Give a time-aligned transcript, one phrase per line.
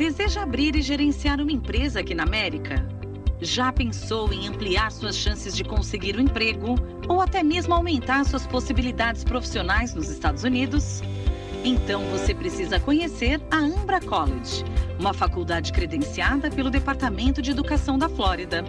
[0.00, 2.88] Deseja abrir e gerenciar uma empresa aqui na América?
[3.38, 6.74] Já pensou em ampliar suas chances de conseguir um emprego
[7.06, 11.02] ou até mesmo aumentar suas possibilidades profissionais nos Estados Unidos?
[11.62, 14.64] Então você precisa conhecer a Ambra College,
[14.98, 18.64] uma faculdade credenciada pelo Departamento de Educação da Flórida.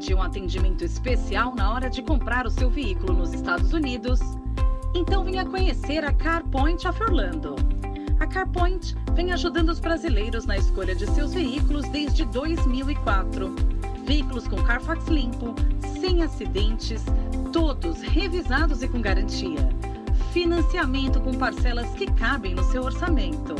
[0.00, 4.18] Tranquilidade e um atendimento especial na hora de comprar o seu veículo nos Estados Unidos?
[4.94, 7.54] Então venha conhecer a CarPoint of Orlando.
[8.18, 13.54] A CarPoint vem ajudando os brasileiros na escolha de seus veículos desde 2004.
[14.04, 15.54] Veículos com Carfax limpo,
[16.00, 17.04] sem acidentes,
[17.52, 19.68] todos revisados e com garantia.
[20.32, 23.54] Financiamento com parcelas que cabem no seu orçamento.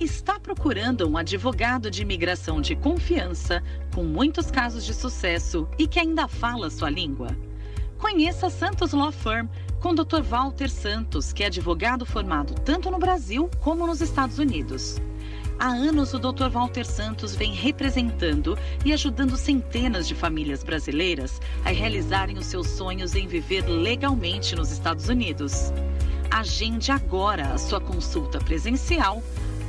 [0.01, 3.63] Está procurando um advogado de imigração de confiança,
[3.95, 7.29] com muitos casos de sucesso e que ainda fala sua língua?
[7.97, 9.47] Conheça Santos Law Firm
[9.87, 10.21] com o Dr.
[10.21, 14.97] Walter Santos, que é advogado formado tanto no Brasil como nos Estados Unidos.
[15.57, 16.49] Há anos, o Dr.
[16.49, 23.15] Walter Santos vem representando e ajudando centenas de famílias brasileiras a realizarem os seus sonhos
[23.15, 25.71] em viver legalmente nos Estados Unidos.
[26.29, 29.23] Agende agora a sua consulta presencial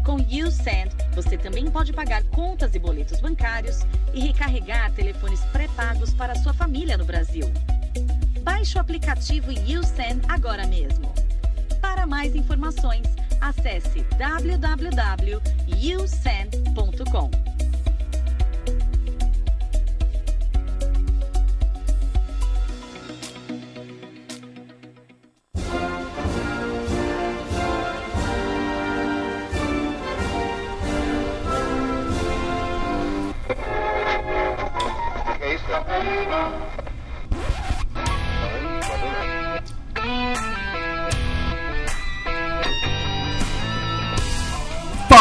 [0.03, 6.35] Com YouSend, você também pode pagar contas e boletos bancários e recarregar telefones pré-pagos para
[6.35, 7.49] sua família no Brasil.
[8.41, 11.13] Baixe o aplicativo YouSend agora mesmo.
[11.79, 13.07] Para mais informações,
[13.43, 15.53] acesse www.usend.com.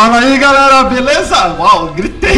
[0.03, 1.55] Fala aí galera, beleza?
[1.61, 2.35] Uau, gritei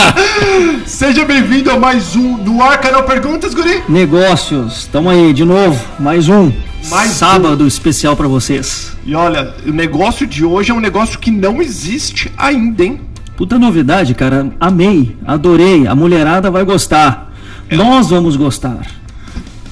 [0.86, 3.82] Seja bem-vindo a mais um no Ar Canal Perguntas, Guri.
[3.86, 6.50] Negócios, tamo aí de novo, mais um.
[6.88, 8.96] Mais sábado especial pra vocês.
[9.04, 12.98] E olha, o negócio de hoje é um negócio que não existe ainda, hein?
[13.36, 14.50] Puta novidade, cara.
[14.58, 15.86] Amei, adorei.
[15.86, 17.30] A mulherada vai gostar.
[17.70, 18.78] Nós vamos gostar.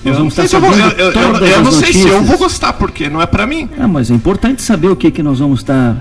[0.05, 2.23] Eu Nós não vamos sei, se eu, vou, eu, eu- eu não sei se eu
[2.23, 3.71] vou gostar, porque não é pra mim.
[3.79, 5.97] Ah, mas é importante saber o que que nós vamos estar,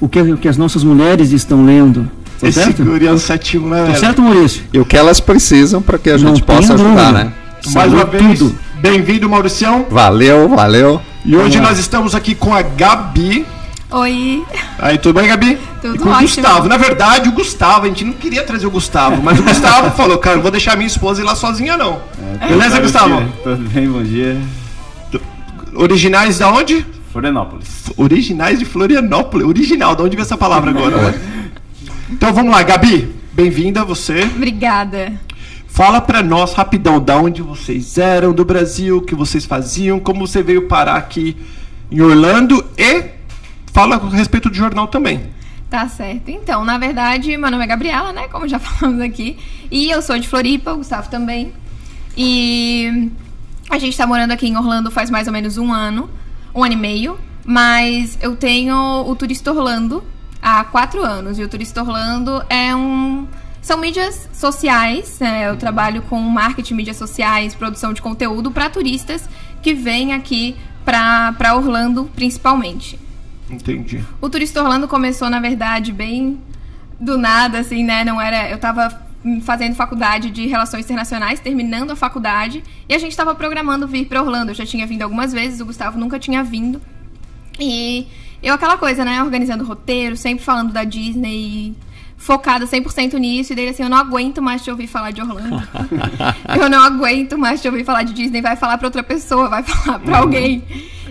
[0.00, 2.10] o que, o que as nossas mulheres estão lendo.
[2.40, 2.82] Tá Esse certo?
[2.82, 4.62] é né, Tá certo, Maurício?
[4.72, 7.32] E o que elas precisam para que a Não gente possa tenha ajudar, né?
[7.72, 8.58] Mais uma vez, tudo.
[8.80, 9.86] bem-vindo, Mauricião.
[9.90, 11.00] Valeu, valeu.
[11.24, 11.68] E hoje lá.
[11.70, 13.46] nós estamos aqui com a Gabi.
[13.90, 14.44] Oi,
[14.78, 15.58] Aí, tudo bem, Gabi?
[15.80, 16.28] Tudo e com o ótimo.
[16.28, 16.68] Gustavo.
[16.68, 20.18] Na verdade, o Gustavo, a gente não queria trazer o Gustavo, mas o Gustavo falou,
[20.18, 22.00] cara, não vou deixar minha esposa ir lá sozinha, não.
[22.48, 23.22] Beleza, Gustavo?
[23.42, 24.36] Tudo bem, bom dia.
[25.74, 26.84] Originais da onde?
[27.16, 27.90] Florianópolis.
[27.96, 29.46] Originais de Florianópolis.
[29.46, 31.18] Original, de onde veio essa palavra agora?
[32.10, 33.08] então vamos lá, Gabi.
[33.32, 34.24] Bem-vinda você.
[34.24, 35.14] obrigada.
[35.66, 40.26] Fala pra nós rapidão da onde vocês eram do Brasil, o que vocês faziam, como
[40.26, 41.34] você veio parar aqui
[41.90, 43.04] em Orlando e
[43.72, 45.22] fala a respeito do jornal também.
[45.70, 46.30] Tá certo.
[46.30, 48.28] Então, na verdade, meu nome é Gabriela, né?
[48.28, 49.38] Como já falamos aqui.
[49.70, 51.50] E eu sou de Floripa, o Gustavo também.
[52.14, 53.10] E
[53.70, 56.10] a gente tá morando aqui em Orlando faz mais ou menos um ano,
[56.56, 57.18] um ano e meio.
[57.44, 58.74] Mas eu tenho
[59.06, 60.02] o Turista Orlando
[60.42, 61.38] há quatro anos.
[61.38, 63.28] E o Turista Orlando é um.
[63.62, 65.48] São mídias sociais, né?
[65.48, 69.28] Eu trabalho com marketing, mídias sociais, produção de conteúdo para turistas
[69.62, 72.98] que vêm aqui para Orlando, principalmente.
[73.50, 74.04] Entendi.
[74.20, 76.40] O Turista Orlando começou, na verdade, bem
[77.00, 78.04] do nada, assim, né?
[78.04, 78.48] Não era.
[78.48, 79.05] Eu tava
[79.42, 84.22] fazendo faculdade de Relações Internacionais, terminando a faculdade, e a gente tava programando vir pra
[84.22, 84.50] Orlando.
[84.50, 86.80] Eu já tinha vindo algumas vezes, o Gustavo nunca tinha vindo.
[87.58, 88.06] E
[88.42, 89.22] eu, aquela coisa, né?
[89.22, 91.74] Organizando roteiro, sempre falando da Disney.
[92.16, 95.62] Focada 100% nisso, e dele assim: Eu não aguento mais te ouvir falar de Orlando.
[96.58, 98.40] eu não aguento mais te ouvir falar de Disney.
[98.40, 100.64] Vai falar pra outra pessoa, vai falar pra alguém.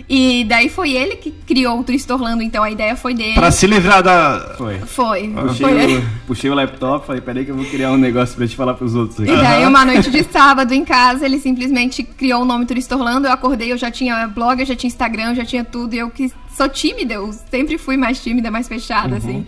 [0.08, 3.34] E daí foi ele que criou o Turista Orlando, então a ideia foi dele.
[3.34, 4.54] Pra se livrar da.
[4.56, 4.78] Foi.
[4.78, 5.28] Foi.
[5.28, 8.46] Puxei, foi o, puxei o laptop, falei, peraí que eu vou criar um negócio pra
[8.46, 9.32] te falar pros outros aqui.
[9.32, 13.26] E daí, uma noite de sábado em casa, ele simplesmente criou o nome Turista Orlando.
[13.26, 15.94] Eu acordei, eu já tinha blog, eu já tinha Instagram, eu já tinha tudo.
[15.94, 19.44] E eu que sou tímida, eu sempre fui mais tímida, mais fechada, assim.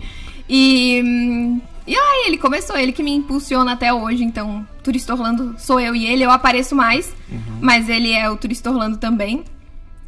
[0.49, 1.57] E.
[1.87, 4.23] E aí, ele começou, ele que me impulsiona até hoje.
[4.23, 6.23] Então, Turista Orlando sou eu e ele.
[6.23, 7.15] Eu apareço mais,
[7.61, 9.43] mas ele é o Turista Orlando também.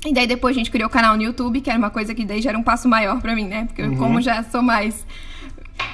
[0.05, 2.25] E daí depois a gente criou o canal no YouTube, que era uma coisa que
[2.25, 3.65] daí já era um passo maior pra mim, né?
[3.65, 5.05] Porque eu, como já sou mais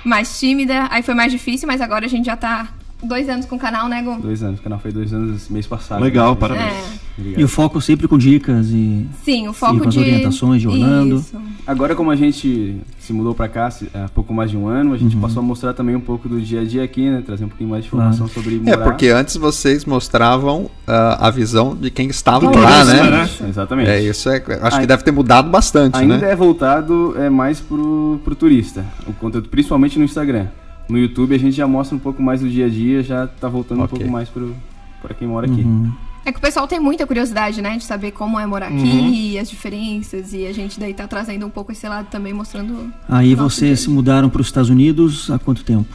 [0.04, 2.70] mais tímida, aí foi mais difícil, mas agora a gente já tá
[3.04, 4.16] dois anos com o canal, né, Gu?
[4.22, 6.02] Dois anos, o canal foi dois anos mês passado.
[6.02, 6.40] Legal, né?
[6.40, 6.74] parabéns.
[7.04, 7.07] É.
[7.18, 7.40] Obrigado.
[7.42, 10.68] E o foco sempre com dicas e Sim, o foco com as de orientações de
[10.68, 11.16] Orlando.
[11.18, 11.36] Isso.
[11.66, 14.98] Agora, como a gente se mudou pra cá há pouco mais de um ano, a
[14.98, 17.24] gente passou a mostrar também um pouco do dia a dia aqui, né?
[17.26, 18.84] Trazer um pouquinho mais de informação sobre É, morar.
[18.84, 23.10] porque antes vocês mostravam ah, a visão de quem estava lá, né?
[23.10, 23.30] né?
[23.50, 23.90] Exatamente.
[23.90, 24.42] É, isso é.
[24.62, 26.32] Acho que deve ter mudado bastante, Ainda né?
[26.32, 28.86] é voltado é, mais pro, pro turista.
[29.08, 30.48] O conteúdo, principalmente no Instagram.
[30.88, 33.50] No YouTube a gente já mostra um pouco mais do dia a dia, já tá
[33.50, 33.96] voltando Ok.
[33.96, 34.56] um pouco mais pro,
[35.02, 35.62] pra quem mora aqui.
[35.62, 35.92] Uhum.
[36.28, 39.40] É que o pessoal tem muita curiosidade, né, de saber como é morar aqui, e
[39.40, 42.92] as diferenças, e a gente daí tá trazendo um pouco esse lado também, mostrando.
[43.08, 45.88] Aí vocês se mudaram para os Estados Unidos há quanto tempo?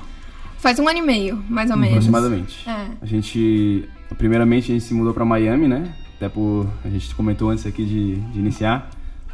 [0.56, 1.96] Faz um ano e meio, mais ou menos.
[1.96, 2.66] Aproximadamente.
[2.66, 2.86] É.
[3.02, 3.86] A gente,
[4.16, 5.92] primeiramente, a gente se mudou para Miami, né?
[6.16, 8.88] Até por, a gente comentou antes aqui de, de iniciar,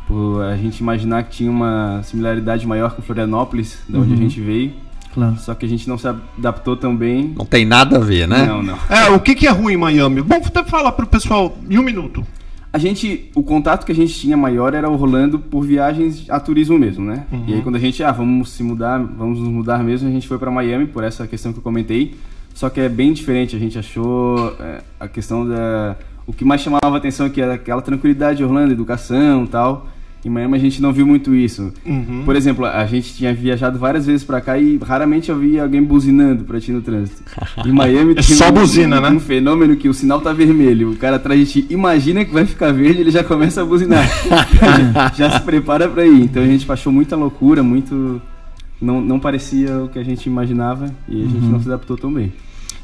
[0.09, 4.41] por a gente imaginar que tinha uma similaridade maior com Florianópolis, da onde a gente
[4.41, 4.75] veio.
[5.19, 5.37] Claro.
[5.39, 7.35] Só que a gente não se adaptou tão bem.
[7.37, 8.47] Não tem nada a ver, né?
[8.47, 8.79] Não, não.
[8.89, 10.23] É, o que, que é ruim em Miami?
[10.23, 12.25] Bom, vou até falar pro pessoal em um minuto.
[12.73, 16.79] A gente, o contato que a gente tinha maior era Orlando por viagens a turismo
[16.79, 17.25] mesmo, né?
[17.47, 20.29] E aí quando a gente, ah, vamos se mudar, vamos nos mudar mesmo, a gente
[20.29, 22.15] foi para Miami por essa questão que eu comentei.
[22.55, 25.97] Só que é bem diferente, a gente achou é, a questão da
[26.27, 29.89] o que mais chamava a atenção aqui era aquela tranquilidade de Orlando, educação, e tal.
[30.29, 31.73] Em Miami a gente não viu muito isso.
[31.87, 32.23] Uhum.
[32.25, 35.83] Por exemplo, a gente tinha viajado várias vezes pra cá e raramente eu via alguém
[35.83, 37.23] buzinando pra ti no trânsito.
[37.67, 39.09] Em Miami É tem só um, buzina, né?
[39.09, 40.91] um fenômeno que o sinal tá vermelho.
[40.91, 44.07] O cara atrás de ti imagina que vai ficar verde ele já começa a buzinar.
[45.17, 46.23] já se prepara pra ir.
[46.25, 48.21] Então a gente achou muita loucura, muito.
[48.81, 51.51] Não, não parecia o que a gente imaginava e a gente Uhum.
[51.53, 52.33] não se adaptou tão bem.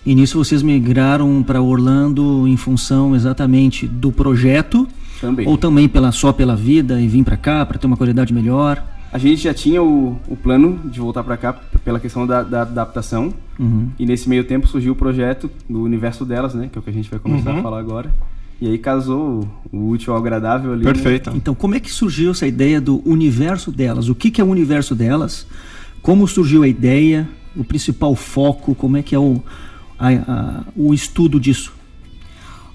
[0.07, 4.89] E nisso vocês migraram para Orlando em função exatamente do projeto
[5.25, 5.47] Também.
[5.49, 8.83] ou também pela só pela vida e vir para cá para ter uma qualidade melhor?
[9.13, 11.53] A gente já tinha o, o plano de voltar pra cá
[11.85, 13.33] pela questão da, da adaptação.
[13.59, 13.89] Uhum.
[13.99, 16.69] E nesse meio tempo surgiu o projeto do universo delas, né?
[16.73, 17.59] Que é o que a gente vai começar Uhum.
[17.61, 18.13] a falar agora.
[18.61, 20.85] E aí casou o, útil ao agradável ali.
[20.85, 20.93] né?
[20.93, 21.31] Perfeito.
[21.35, 24.09] Então, como é que surgiu essa ideia do universo delas?
[24.09, 25.47] O que, que é o universo delas?
[26.03, 27.29] Como surgiu a ideia?
[27.57, 28.75] O principal foco?
[28.75, 29.41] Como é que é o,
[29.99, 31.73] a- a- o estudo disso?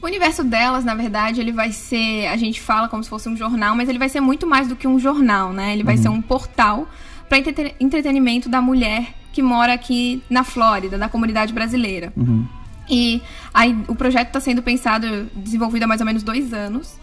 [0.01, 2.27] O universo delas, na verdade, ele vai ser.
[2.27, 4.75] A gente fala como se fosse um jornal, mas ele vai ser muito mais do
[4.75, 5.73] que um jornal, né?
[5.73, 6.87] Ele vai ser um portal
[7.27, 7.37] para
[7.79, 12.13] entretenimento da mulher que mora aqui na Flórida, na comunidade brasileira.
[12.15, 12.47] Uhum.
[12.89, 13.21] E
[13.53, 16.97] aí, o projeto está sendo pensado, desenvolvido há mais ou menos dois anos.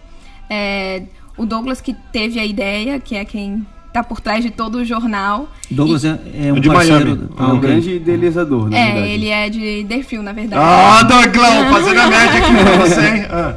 [0.48, 1.04] É,
[1.36, 4.84] o Douglas que teve a ideia, que é quem está por trás de todo o
[4.84, 5.48] jornal.
[5.70, 7.06] Douglas é, é um de parceiro.
[7.16, 7.28] Miami.
[7.38, 9.08] Ah, É um grande idealizador, na É, verdade.
[9.10, 10.62] ele é de Deerfield, na verdade.
[10.62, 13.26] Ah, Douglão, fazendo a média aqui pra você, hein?
[13.32, 13.54] Ah.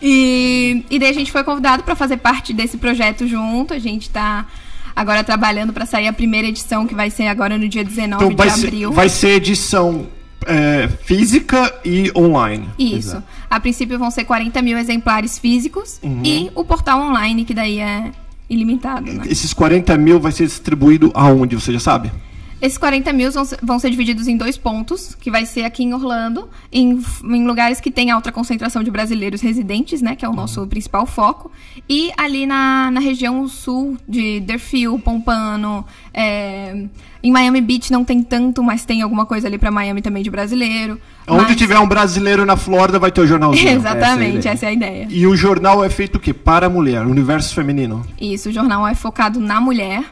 [0.00, 3.74] E, e daí a gente foi convidado para fazer parte desse projeto junto.
[3.74, 4.46] A gente tá
[4.94, 8.36] agora trabalhando para sair a primeira edição, que vai ser agora no dia 19 Então
[8.36, 8.92] vai de ser, abril.
[8.92, 10.06] vai ser edição
[10.46, 12.68] é, física e online.
[12.78, 13.20] Isso.
[13.50, 16.22] A princípio vão ser 40 mil exemplares físicos Uhum.
[16.24, 18.12] e o portal online, que daí é
[18.48, 19.24] ilimitado, né?
[19.26, 22.10] Esses 40 mil vai ser distribuído aonde, você já sabe?
[22.60, 25.84] Esses 40 mil vão ser, vão ser divididos em dois pontos, que vai ser aqui
[25.84, 30.16] em Orlando, em, em lugares que tem alta concentração de brasileiros residentes, né?
[30.16, 31.50] Que é o nosso principal foco.
[31.88, 36.84] E ali na, na região sul de Deerfield, Pompano, é,
[37.22, 40.30] em Miami Beach não tem tanto, mas tem alguma coisa ali para Miami também de
[40.30, 41.00] brasileiro.
[41.28, 43.68] Onde Mas- tiver um brasileiro na Flórida vai ter o jornalzinho.
[43.70, 44.88] Exatamente, Essa é a ideia.
[44.90, 45.08] essa é a ideia.
[45.10, 46.32] E o jornal é feito o quê?
[46.34, 48.04] Para a mulher, universo feminino.
[48.20, 50.04] Isso, o jornal é focado na mulher,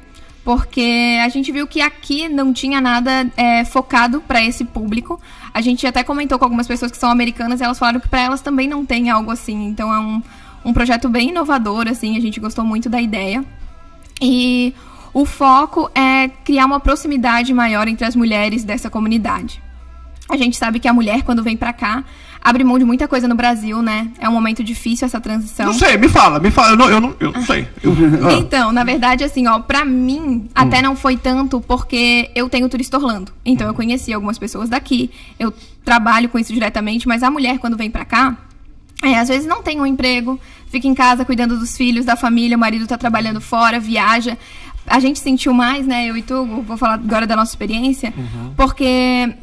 [0.46, 5.20] porque a gente viu que aqui não tinha nada é, focado para esse público.
[5.52, 8.20] A gente até comentou com algumas pessoas que são americanas e elas falaram que para
[8.20, 9.66] elas também não tem algo assim.
[9.66, 10.22] Então é um,
[10.64, 13.44] um projeto bem inovador, assim, a gente gostou muito da ideia.
[14.22, 14.72] E
[15.12, 19.60] o foco é criar uma proximidade maior entre as mulheres dessa comunidade.
[20.28, 22.02] A gente sabe que a mulher, quando vem pra cá,
[22.42, 24.08] abre mão de muita coisa no Brasil, né?
[24.18, 25.66] É um momento difícil essa transição.
[25.66, 26.70] Não sei, me fala, me fala.
[26.72, 27.68] Eu não, eu não, eu não sei.
[27.82, 27.92] Eu-
[28.28, 28.32] ah.
[28.34, 32.96] Então, na verdade, assim, ó, pra mim, até não foi tanto porque eu tenho turista
[32.96, 33.32] Orlando.
[33.44, 35.52] Então, eu conheci algumas pessoas daqui, eu
[35.84, 38.36] trabalho com isso diretamente, mas a mulher, quando vem pra cá,
[39.02, 40.40] é, às vezes não tem um emprego,
[40.70, 44.36] fica em casa cuidando dos filhos, da família, o marido tá trabalhando fora, viaja.
[44.86, 48.12] A gente sentiu mais, né, eu e tu, vou falar agora da nossa experiência,
[48.56, 49.34] porque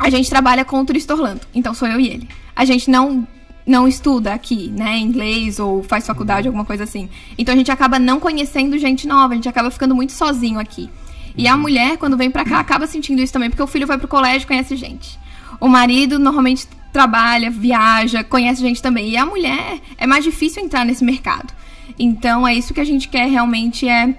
[0.00, 1.42] a gente trabalha com o turista Orlando.
[1.54, 2.28] Então sou eu e ele.
[2.56, 3.28] A gente não
[3.66, 7.08] não estuda aqui, né, inglês ou faz faculdade, alguma coisa assim.
[7.38, 10.90] Então a gente acaba não conhecendo gente nova, a gente acaba ficando muito sozinho aqui.
[11.36, 13.96] E a mulher, quando vem pra cá, acaba sentindo isso também, porque o filho vai
[13.96, 15.20] pro colégio e conhece gente.
[15.60, 19.10] O marido normalmente trabalha, viaja, conhece gente também.
[19.10, 21.52] E a mulher é mais difícil entrar nesse mercado.
[21.96, 24.18] Então é isso que a gente quer realmente é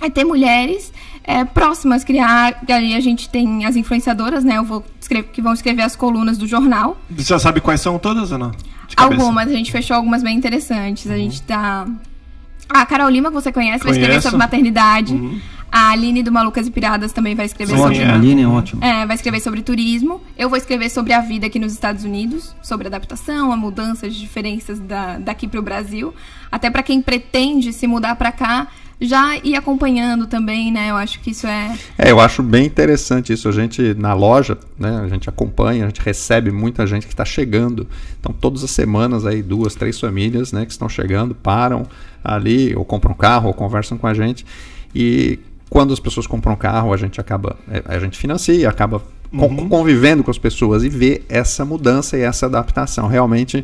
[0.00, 0.92] é ter mulheres
[1.26, 2.62] é, próximas, criar.
[2.66, 4.58] E aí a gente tem as influenciadoras, né?
[4.58, 6.96] Eu vou escrever, que vão escrever as colunas do jornal.
[7.10, 8.52] Você já sabe quais são todas ou não?
[8.96, 11.10] Algumas, a gente fechou algumas bem interessantes.
[11.10, 11.86] A gente tá.
[12.68, 14.22] A Carol Lima, que você conhece, vai escrever Conheço.
[14.22, 15.42] sobre maternidade.
[15.70, 17.98] A Aline do Malucas e Piradas também vai escrever Sim, sobre.
[17.98, 18.06] é.
[18.06, 18.82] A Aline é ótimo.
[18.82, 20.22] É, vai escrever sobre turismo.
[20.38, 24.14] Eu vou escrever sobre a vida aqui nos Estados Unidos, sobre adaptação, a mudança, as
[24.14, 26.14] diferenças da, daqui para o Brasil.
[26.50, 28.68] Até para quem pretende se mudar para cá,
[29.00, 30.90] já ir acompanhando também, né?
[30.90, 31.76] Eu acho que isso é.
[31.98, 33.48] É, eu acho bem interessante isso.
[33.48, 37.24] A gente, na loja, né, a gente acompanha, a gente recebe muita gente que está
[37.24, 37.86] chegando.
[38.18, 41.86] Então, todas as semanas aí, duas, três famílias né, que estão chegando, param
[42.24, 44.46] ali, ou compram um carro, ou conversam com a gente.
[44.94, 45.38] E
[45.68, 49.68] quando as pessoas compram um carro, a gente acaba, é, a gente financia, acaba con-
[49.68, 53.08] convivendo com as pessoas e vê essa mudança e essa adaptação.
[53.08, 53.62] Realmente,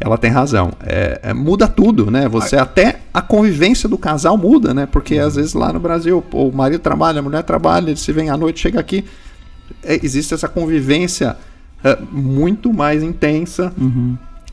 [0.00, 0.72] ela tem razão.
[0.82, 2.28] É, é, muda tudo, né?
[2.28, 4.86] Você até a convivência do casal muda, né?
[4.86, 8.30] Porque às vezes lá no Brasil o marido trabalha, a mulher trabalha, eles se vêm
[8.30, 9.04] à noite, chega aqui,
[9.82, 11.36] é, existe essa convivência
[11.82, 13.72] é, muito mais intensa.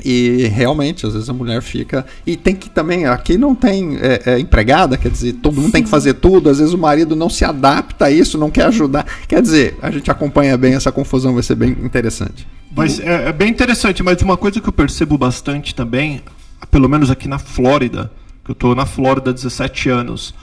[0.03, 2.05] E realmente, às vezes a mulher fica.
[2.25, 3.05] E tem que também.
[3.05, 6.49] Aqui não tem é, é, empregada, quer dizer, todo mundo tem que fazer tudo.
[6.49, 9.05] Às vezes o marido não se adapta a isso, não quer ajudar.
[9.27, 12.47] Quer dizer, a gente acompanha bem essa confusão, vai ser bem interessante.
[12.75, 16.21] Mas é, é bem interessante, mas uma coisa que eu percebo bastante também,
[16.69, 18.11] pelo menos aqui na Flórida,
[18.43, 20.33] que eu estou na Flórida há 17 anos,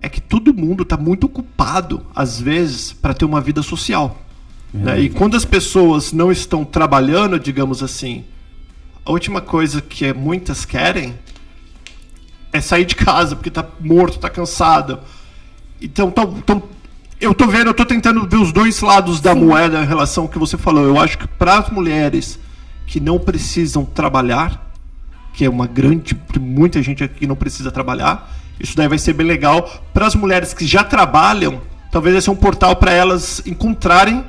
[0.00, 4.22] é que todo mundo está muito ocupado, às vezes, para ter uma vida social.
[4.72, 5.00] Né?
[5.00, 8.24] E quando as pessoas não estão trabalhando, digamos assim,
[9.04, 11.14] a última coisa que muitas querem
[12.52, 15.00] é sair de casa porque está morto, está cansado.
[15.80, 16.62] Então, tão, tão,
[17.20, 19.40] eu tô vendo, eu tô tentando ver os dois lados da Sim.
[19.40, 20.84] moeda em relação ao que você falou.
[20.84, 22.38] Eu acho que para as mulheres
[22.86, 24.72] que não precisam trabalhar,
[25.32, 28.30] que é uma grande, muita gente aqui não precisa trabalhar,
[28.60, 29.84] isso daí vai ser bem legal.
[29.92, 34.24] Para as mulheres que já trabalham, talvez vai ser um portal para elas encontrarem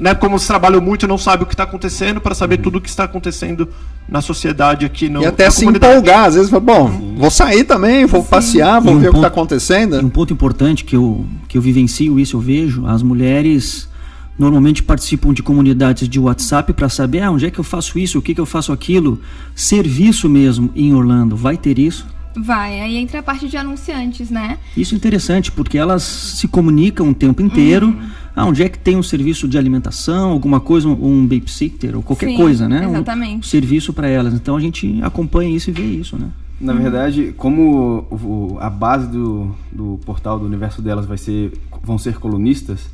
[0.00, 2.62] né, como eles trabalham muito, não sabem o que está acontecendo para saber uhum.
[2.62, 3.68] tudo o que está acontecendo
[4.08, 5.92] na sociedade aqui no, E até se comunidade.
[5.92, 7.14] empolgar, às vezes, bom, Sim.
[7.18, 8.28] vou sair também, vou Sim.
[8.28, 9.98] passear, vou um ver ponto, o que está acontecendo.
[9.98, 13.88] Um ponto importante que eu, que eu vivencio isso, eu vejo, as mulheres
[14.38, 18.18] normalmente participam de comunidades de WhatsApp para saber ah, onde é que eu faço isso,
[18.18, 19.20] o que, que eu faço aquilo.
[19.54, 22.06] Serviço mesmo em Orlando, vai ter isso?
[22.36, 24.58] Vai, aí entra a parte de anunciantes, né?
[24.76, 27.88] Isso é interessante, porque elas se comunicam o tempo inteiro.
[27.88, 28.08] Uhum.
[28.34, 32.02] Ah, onde é que tem um serviço de alimentação, alguma coisa, um, um babysitter ou
[32.02, 32.86] qualquer Sim, coisa, né?
[32.88, 33.38] Exatamente.
[33.38, 34.32] Um serviço para elas.
[34.32, 36.30] Então a gente acompanha isso e vê isso, né?
[36.60, 41.98] Na verdade, como o, a base do, do portal do universo delas vai ser, vão
[41.98, 42.88] ser colunistas,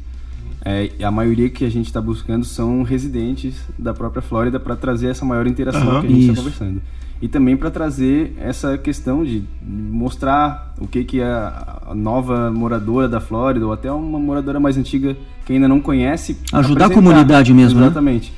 [0.65, 5.09] é, a maioria que a gente está buscando são residentes da própria Flórida para trazer
[5.09, 6.81] essa maior interação uhum, que a gente está conversando
[7.21, 13.21] e também para trazer essa questão de mostrar o que que a nova moradora da
[13.21, 17.81] Flórida ou até uma moradora mais antiga que ainda não conhece ajudar a comunidade mesmo
[17.81, 17.87] né?
[17.87, 18.31] exatamente.
[18.31, 18.37] Né?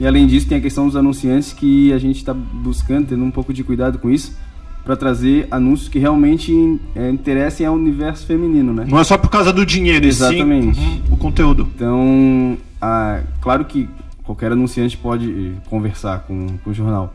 [0.00, 3.30] e além disso tem a questão dos anunciantes que a gente está buscando tendo um
[3.30, 4.36] pouco de cuidado com isso
[4.84, 8.86] para trazer anúncios que realmente é, interessem ao universo feminino né?
[8.88, 11.66] Não é só por causa do dinheiro exatamente sim, o conteúdo.
[11.74, 13.88] Então a, claro que
[14.22, 17.14] qualquer anunciante pode conversar com, com o jornal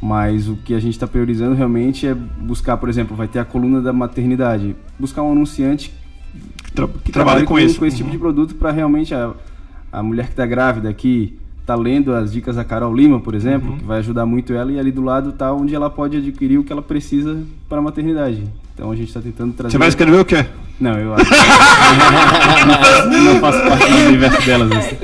[0.00, 3.44] mas o que a gente está priorizando realmente é buscar, por exemplo, vai ter a
[3.44, 5.92] coluna da maternidade, buscar um anunciante
[6.64, 9.32] que, tra que trabalhe com, com, com esse tipo de produto para realmente a,
[9.92, 13.70] a mulher que está grávida aqui tá lendo as dicas da Carol Lima, por exemplo,
[13.70, 13.78] uhum.
[13.78, 16.64] que vai ajudar muito ela e ali do lado tá onde ela pode adquirir o
[16.64, 18.44] que ela precisa para a maternidade.
[18.74, 19.72] Então a gente está tentando trazer.
[19.72, 20.44] Você vai escrever o quê?
[20.80, 21.30] Não, eu acho.
[23.10, 24.72] não, faço, parte do universo delas.
[24.72, 24.96] Assim.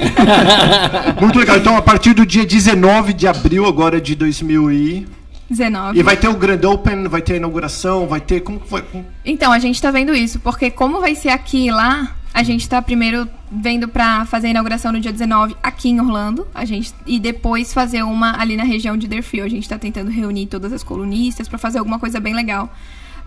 [1.20, 1.56] Muito legal.
[1.59, 5.98] Então, a partir do dia 19 de abril, agora de 2019.
[5.98, 8.40] E vai ter o Grand Open, vai ter a inauguração, vai ter.
[8.40, 8.83] Como foi?
[9.24, 12.62] Então, a gente está vendo isso, porque como vai ser aqui e lá, a gente
[12.62, 16.94] está primeiro vendo para fazer a inauguração no dia 19 aqui em Orlando, a gente
[17.04, 19.46] e depois fazer uma ali na região de Deerfield.
[19.46, 22.72] A gente está tentando reunir todas as colunistas para fazer alguma coisa bem legal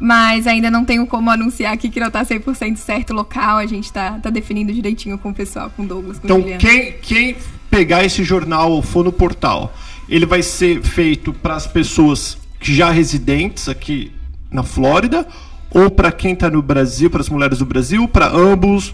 [0.03, 3.55] mas ainda não tenho como anunciar aqui que não está 100% certo o local.
[3.59, 6.91] A gente está tá definindo direitinho com o pessoal, com o Douglas, com Então, quem,
[7.01, 7.37] quem
[7.71, 9.73] pegar esse jornal ou for no portal,
[10.09, 14.11] ele vai ser feito para as pessoas que já residentes aqui
[14.51, 15.25] na Flórida
[15.71, 18.93] ou para quem está no Brasil, para as mulheres do Brasil, para ambos?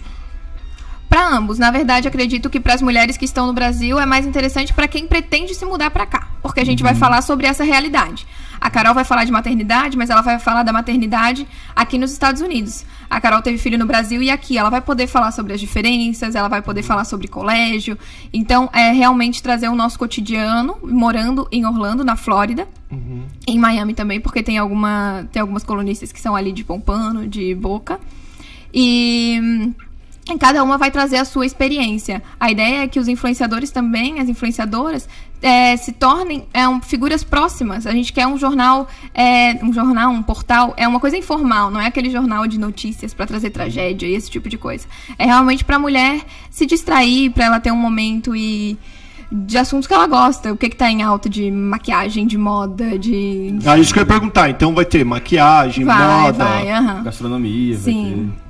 [1.10, 1.58] Para ambos.
[1.58, 4.88] Na verdade, acredito que para as mulheres que estão no Brasil é mais interessante para
[4.88, 6.90] quem pretende se mudar para cá, porque a gente uhum.
[6.90, 8.28] vai falar sobre essa realidade.
[8.62, 12.42] A Carol vai falar de maternidade, mas ela vai falar da maternidade aqui nos Estados
[12.42, 12.86] Unidos.
[13.10, 14.58] A Carol teve filho no Brasil e aqui.
[14.58, 17.98] Ela vai poder falar sobre as diferenças, ela vai poder falar sobre colégio.
[18.34, 22.68] Então, é realmente trazer o nosso cotidiano, morando em Orlando, na Flórida.
[22.92, 23.26] Uhum.
[23.48, 27.56] Em Miami também, porque tem, alguma, tem algumas colunistas que são ali de Pompano, de
[27.56, 28.00] Boca.
[28.74, 29.74] E
[30.38, 32.22] cada uma vai trazer a sua experiência.
[32.40, 35.08] A ideia é que os influenciadores também, as influenciadoras,
[35.42, 37.88] é, se tornem é, um, figuras próximas.
[37.88, 41.80] A gente quer um jornal, é, um jornal, um portal, é uma coisa informal, não
[41.80, 44.88] é aquele jornal de notícias para trazer tragédia e esse tipo de coisa.
[45.18, 48.78] É realmente para a mulher se distrair, para ela ter um momento e
[49.32, 50.52] de assuntos que ela gosta.
[50.52, 53.58] O que, que tá em alta de maquiagem, de moda, de.
[53.66, 54.50] Ah, isso que eu ia perguntar.
[54.50, 57.04] Então vai ter maquiagem, vai, moda, vai, uhum.
[57.04, 58.04] gastronomia, Sim.
[58.04, 58.49] vai ter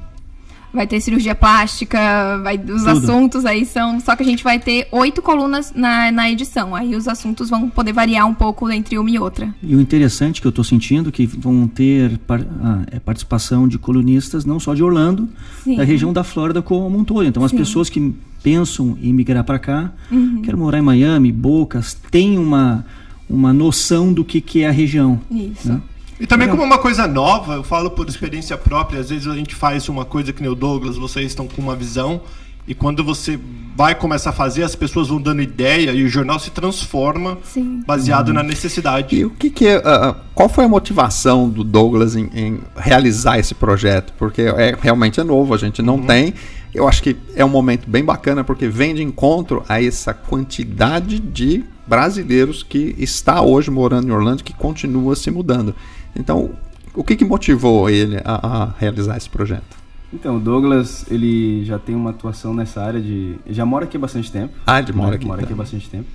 [0.73, 1.99] vai ter cirurgia plástica,
[2.43, 2.89] vai, os Tudo.
[2.89, 3.99] assuntos aí são.
[3.99, 6.75] Só que a gente vai ter oito colunas na, na edição.
[6.75, 9.53] Aí os assuntos vão poder variar um pouco entre uma e outra.
[9.63, 13.67] E o interessante que eu estou sentindo é que vão ter par, ah, é participação
[13.67, 15.27] de colunistas não só de Orlando,
[15.63, 15.75] Sim.
[15.75, 17.25] da região da Flórida como um todo.
[17.25, 17.58] Então as Sim.
[17.58, 20.41] pessoas que pensam em migrar para cá, uhum.
[20.41, 22.86] querem morar em Miami, Bocas, têm uma,
[23.29, 25.19] uma noção do que, que é a região.
[25.29, 25.69] Isso.
[25.69, 25.82] Né?
[26.19, 29.55] E também como uma coisa nova, eu falo por experiência própria, às vezes a gente
[29.55, 32.21] faz uma coisa que nem o Douglas, vocês estão com uma visão,
[32.69, 33.39] e quando você
[33.75, 37.82] vai começar a fazer, as pessoas vão dando ideia e o jornal se transforma Sim.
[37.88, 39.15] baseado na necessidade.
[39.15, 43.39] E o que, que é, uh, qual foi a motivação do Douglas em, em, realizar
[43.39, 44.13] esse projeto?
[44.19, 46.05] Porque é, realmente é novo, a gente não uhum.
[46.05, 46.34] tem.
[46.71, 51.17] Eu acho que é um momento bem bacana porque vem de encontro a essa quantidade
[51.17, 55.73] de brasileiros que está hoje morando em Orlando que continua se mudando.
[56.15, 56.52] Então,
[56.93, 59.78] o que, que motivou ele a, a realizar esse projeto?
[60.13, 63.36] Então, o Douglas, ele já tem uma atuação nessa área de...
[63.45, 64.54] Ele já mora aqui há bastante tempo.
[64.65, 65.15] Ah, ele mora né?
[65.17, 65.25] aqui.
[65.25, 66.06] Mora aqui há bastante tempo.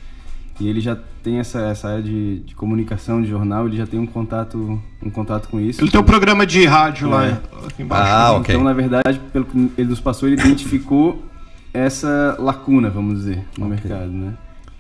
[0.61, 3.99] E ele já tem essa, essa área de, de comunicação, de jornal, ele já tem
[3.99, 5.81] um contato, um contato com isso.
[5.83, 7.41] Ele tem um programa de rádio lá É.
[7.67, 8.13] aqui embaixo.
[8.13, 8.55] Ah, ok.
[8.55, 11.25] Então, na verdade, pelo que ele nos passou, ele identificou
[11.73, 13.81] essa lacuna, vamos dizer, no Ok.
[13.81, 14.35] mercado, né?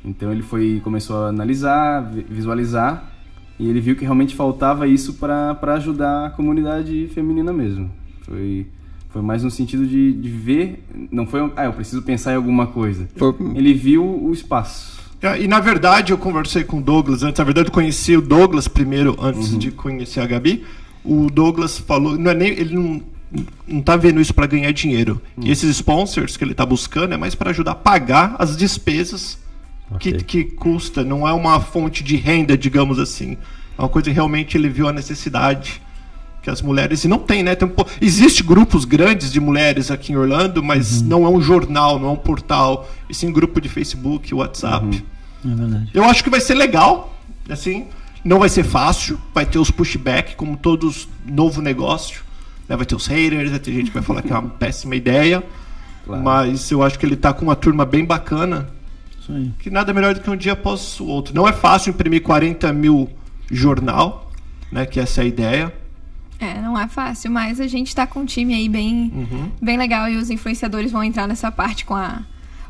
[0.04, 3.10] Então ele foi começou a analisar, vi- visualizar
[3.58, 7.90] e ele viu que realmente faltava isso para ajudar a comunidade feminina mesmo.
[8.22, 8.66] Foi
[9.10, 12.66] foi mais no sentido de, de ver, não foi, ah, eu preciso pensar em alguma
[12.66, 13.08] coisa.
[13.54, 14.98] Ele viu o espaço.
[15.22, 17.38] É, E na verdade eu conversei com o Douglas antes.
[17.38, 20.64] Na verdade eu conheci o Douglas primeiro antes de conhecer a Gabi.
[21.04, 23.00] O Douglas falou, não é nem ele não
[23.66, 25.20] não tá vendo isso para ganhar dinheiro.
[25.40, 29.38] E esses sponsors que ele tá buscando é mais para ajudar a pagar as despesas
[29.94, 30.12] Ok.
[30.12, 31.02] que, que custa.
[31.04, 33.36] Não é uma fonte de renda, digamos assim.
[33.78, 35.80] É uma coisa que realmente ele viu a necessidade
[36.42, 37.54] que as mulheres e não tem, né?
[37.54, 41.98] Tem um existe grupos grandes de mulheres aqui em Orlando, mas não é um jornal,
[41.98, 45.02] não é um portal, e sim grupo de Facebook, WhatsApp.
[45.42, 45.88] É verdade.
[45.94, 47.16] Eu acho que vai ser legal,
[47.48, 47.86] assim,
[48.22, 52.22] não vai ser fácil, vai ter os pushback, como todos novo negócio,
[52.68, 52.76] né?
[52.76, 55.42] vai ter os haters, vai ter gente que vai falar que é uma péssima ideia,
[56.04, 56.22] Claro.
[56.22, 58.68] mas eu acho que ele tá com uma turma bem bacana,
[59.32, 59.52] Aí.
[59.58, 61.34] que nada melhor do que um dia após o outro.
[61.34, 63.08] Não é fácil imprimir 40 mil
[63.50, 64.30] jornal,
[64.70, 64.84] né?
[64.86, 65.74] Que essa é a ideia.
[66.40, 69.50] É, não é fácil, mas a gente tá com um time aí bem, Uhum.
[69.62, 72.22] bem legal e os influenciadores vão entrar nessa parte com a.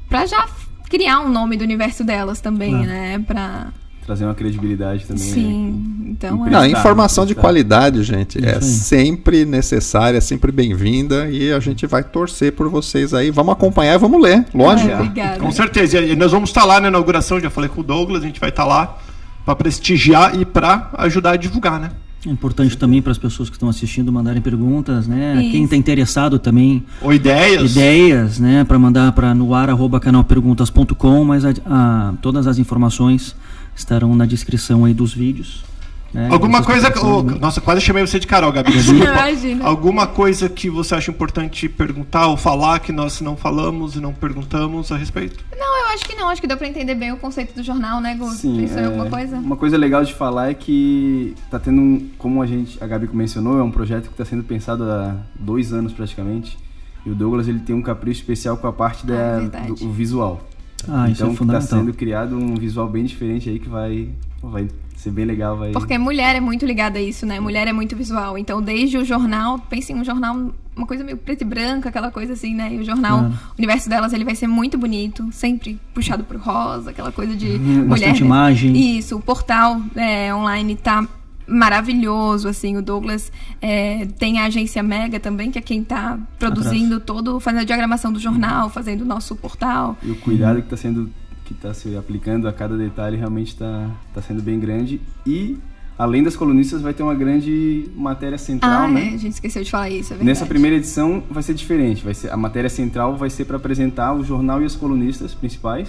[0.09, 0.47] pra já
[0.89, 2.87] criar um nome do universo delas também, Claro.
[2.87, 3.19] né?
[3.21, 3.73] Pra.
[4.07, 5.25] Trazer uma credibilidade também.
[5.25, 5.33] né?
[5.33, 5.85] Sim.
[6.11, 6.51] Então é.
[6.51, 11.87] Não, Emprestar, informação de qualidade, gente, é sempre necessária, é sempre bem-vinda e a gente
[11.87, 13.31] vai torcer por vocês aí.
[13.31, 14.91] Vamos acompanhar e vamos ler, lógico.
[14.91, 15.39] Ai, obrigada.
[15.41, 16.01] Com certeza.
[16.01, 18.51] E nós vamos estar lá na inauguração, já falei com o Douglas, a gente vai
[18.51, 18.99] estar lá
[19.45, 21.91] para prestigiar e para ajudar a divulgar, né?
[22.27, 25.43] É importante também para as pessoas que estão assistindo mandarem perguntas, né?
[25.43, 25.51] Isso.
[25.53, 27.71] Quem está interessado também, Ou ideias.
[27.73, 28.65] ideias, né?
[28.65, 33.35] Para mandar para no ar arroba canalperguntas.com, mas a- a- todas as informações
[33.77, 35.65] estarão na descrição aí dos vídeos.
[36.13, 36.29] né?
[36.31, 36.93] Alguma coisa.
[37.05, 38.71] ô, nossa, quase chamei você de Carol, Gabi.
[38.73, 39.05] Desculpa.
[39.05, 39.65] Imagina.
[39.65, 44.13] Alguma coisa que você acha importante perguntar ou falar que nós não falamos e não
[44.13, 45.45] perguntamos a respeito?
[45.59, 46.29] Não, eu acho que não.
[46.29, 48.31] Acho que deu pra entender bem o conceito do jornal, né, Gu?
[48.31, 49.37] Sim, Pensou em é, alguma coisa?
[49.37, 53.09] Uma coisa legal de falar é que tá tendo um, como a gente, a Gabi
[53.13, 56.57] mencionou, é um projeto que está sendo pensado há dois anos praticamente.
[57.05, 59.67] E o Douglas ele tem um capricho especial com a parte da, Ah, verdade.
[59.85, 60.41] do visual.
[60.89, 61.79] Ah, isso então é está fundamental.
[61.81, 64.09] sendo criado um visual bem diferente aí que vai,
[64.43, 65.73] vai ser bem legal, vai.
[65.73, 67.39] Porque mulher é muito ligada a isso, né?
[67.41, 68.39] Mulher é muito visual.
[68.39, 72.11] Então, desde o jornal, pense em um jornal, uma coisa meio preto e branco, aquela
[72.11, 72.73] coisa assim, né?
[72.75, 73.35] E o jornal, Claro.
[73.51, 77.47] o universo delas, ele vai ser muito bonito, sempre puxado pro rosa, aquela coisa de
[77.49, 77.87] Uhum, mulher.
[77.89, 78.27] bastante né?
[78.27, 78.97] imagem.
[78.99, 81.07] Isso, o portal é, online tá
[81.47, 83.31] maravilhoso, assim, o Douglas
[83.61, 88.13] é, tem a agência Mega também, que é quem tá produzindo todo, fazendo a diagramação
[88.13, 89.97] do jornal, fazendo o nosso portal.
[90.03, 91.11] E o cuidado que está sendo
[91.45, 95.59] que está se aplicando a cada detalhe realmente está tá sendo bem grande e
[95.99, 99.11] além das colunistas vai ter uma grande matéria central, ah, né?
[99.11, 100.25] é, a gente esqueceu de falar isso, é verdade.
[100.25, 104.15] Nessa primeira edição vai ser diferente, vai ser a matéria central vai ser para apresentar
[104.15, 105.89] o jornal e as colunistas principais,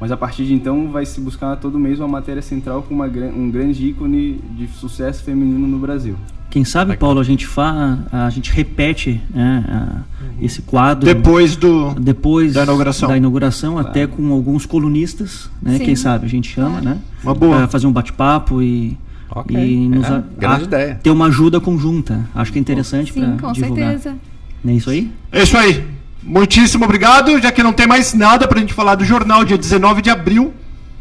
[0.00, 3.08] mas a partir de então vai se buscar todo mês uma matéria central com uma,
[3.08, 6.16] gran- um grande ícone de sucesso feminino no Brasil.
[6.50, 10.02] Quem sabe, Paulo, a gente fa, a gente repete né, a-
[10.40, 11.92] esse quadro Depois do.
[11.94, 13.08] depois da inauguração.
[13.08, 15.76] da inauguração, até com alguns colunistas, né?
[15.78, 15.84] Sim.
[15.84, 16.98] Quem sabe a gente chama, né?
[17.22, 17.56] Uma boa.
[17.58, 18.96] Pra fazer um bate-papo e,
[19.30, 21.00] Ok, e nos é, a- grande a- ideia.
[21.02, 22.24] ter uma ajuda conjunta.
[22.34, 23.88] Acho que é interessante Sim, para com divulgar.
[23.90, 24.16] certeza.
[24.64, 25.12] Não é isso aí?
[25.30, 25.84] É isso aí.
[26.22, 27.38] Muitíssimo obrigado.
[27.40, 30.52] Já que não tem mais nada pra gente falar do jornal, dia 19 de abril,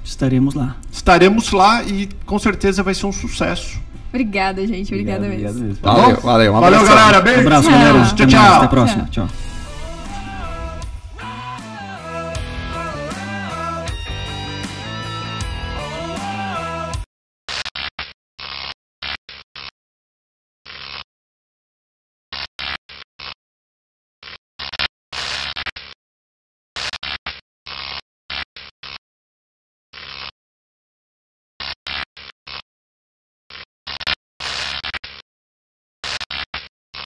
[0.03, 0.75] Estaremos lá.
[0.91, 3.79] estaremos lá e com certeza vai ser um sucesso.
[4.09, 4.93] Obrigada, gente.
[4.93, 5.65] Obrigada Obrigado, mesmo.
[5.65, 5.81] obrigado mesmo.
[5.81, 6.21] Tá Valeu, bom?
[6.21, 7.21] valeu, um Valeu, galera.
[7.21, 7.39] Beijo.
[7.39, 7.77] Um abraço, Tchau.
[7.77, 8.05] galera.
[8.15, 8.53] Tchau, tchau.
[8.55, 9.07] Até a próxima.
[9.11, 9.27] Tchau.